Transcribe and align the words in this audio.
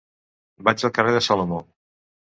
Vaig 0.69 0.87
al 0.89 0.93
carrer 0.95 1.15
de 1.17 1.23
Salomó. 1.29 1.63